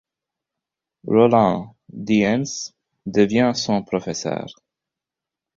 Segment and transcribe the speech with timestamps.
[1.05, 2.71] Roland Dyens
[3.05, 4.47] devient son professeur.